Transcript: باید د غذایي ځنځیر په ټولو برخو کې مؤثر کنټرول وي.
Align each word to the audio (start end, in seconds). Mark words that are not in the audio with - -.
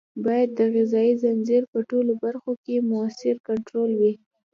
باید 0.25 0.49
د 0.57 0.59
غذایي 0.73 1.13
ځنځیر 1.23 1.63
په 1.73 1.79
ټولو 1.89 2.11
برخو 2.23 2.51
کې 2.63 2.75
مؤثر 2.91 3.35
کنټرول 3.49 3.91
وي. 3.99 4.13